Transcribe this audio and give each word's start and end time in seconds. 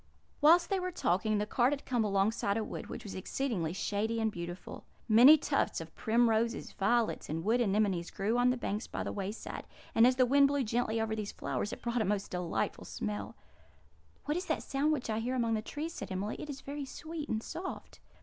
Whilst 0.41 0.67
they 0.71 0.79
were 0.79 0.89
talking, 0.89 1.37
the 1.37 1.45
cart 1.45 1.71
had 1.73 1.85
come 1.85 2.03
alongside 2.03 2.57
a 2.57 2.63
wood, 2.63 2.87
which 2.87 3.03
was 3.03 3.13
exceedingly 3.13 3.71
shady 3.71 4.19
and 4.19 4.31
beautiful. 4.31 4.87
Many 5.07 5.37
tufts 5.37 5.79
of 5.79 5.93
primroses, 5.93 6.71
violets, 6.71 7.29
and 7.29 7.43
wood 7.43 7.61
anemones 7.61 8.09
grew 8.09 8.35
on 8.39 8.49
the 8.49 8.57
banks 8.57 8.87
by 8.87 9.03
the 9.03 9.11
wayside; 9.11 9.67
and 9.93 10.07
as 10.07 10.15
the 10.15 10.25
wind 10.25 10.47
blew 10.47 10.63
gently 10.63 10.99
over 10.99 11.15
these 11.15 11.31
flowers, 11.31 11.71
it 11.71 11.83
brought 11.83 12.01
a 12.01 12.05
most 12.05 12.31
delightful 12.31 12.83
smell. 12.85 13.35
"What 14.25 14.33
sound 14.41 14.57
is 14.61 14.65
that 14.71 14.85
which 14.85 15.07
I 15.11 15.19
hear 15.19 15.35
among 15.35 15.53
the 15.53 15.61
trees?" 15.61 15.93
said 15.93 16.11
Emily. 16.11 16.35
"It 16.39 16.49
is 16.49 16.61
very 16.61 16.83
sweet 16.85 17.29
and 17.29 17.43
soft." 17.43 17.99